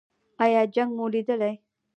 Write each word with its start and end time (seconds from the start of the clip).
ایا 0.43 0.61
جنګ 0.75 0.89
مو 0.97 1.05
لیدلی؟ 1.13 1.53